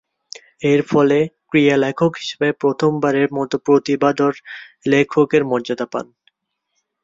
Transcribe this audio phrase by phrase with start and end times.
[0.63, 1.19] এরফলে
[1.49, 4.33] ক্রীড়া লেখক হিসেবে প্রথমবারের মতো প্রতিভাধর
[4.85, 6.05] লেখকের মর্যাদা পান।